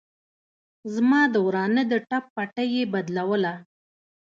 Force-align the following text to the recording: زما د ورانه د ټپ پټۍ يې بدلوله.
زما 0.93 1.21
د 1.33 1.35
ورانه 1.45 1.81
د 1.91 1.93
ټپ 2.07 2.23
پټۍ 2.35 2.67
يې 2.75 2.83
بدلوله. 2.93 3.53